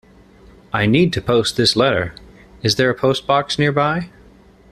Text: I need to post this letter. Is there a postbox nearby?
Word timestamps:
I 0.73 0.87
need 0.87 1.13
to 1.13 1.21
post 1.21 1.57
this 1.57 1.75
letter. 1.75 2.15
Is 2.63 2.75
there 2.75 2.89
a 2.89 2.95
postbox 2.97 3.59
nearby? 3.59 4.09